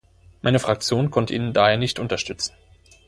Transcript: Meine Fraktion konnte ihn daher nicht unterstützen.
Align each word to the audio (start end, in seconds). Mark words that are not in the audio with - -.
Meine 0.41 0.57
Fraktion 0.57 1.11
konnte 1.11 1.35
ihn 1.35 1.53
daher 1.53 1.77
nicht 1.77 1.99
unterstützen. 1.99 2.53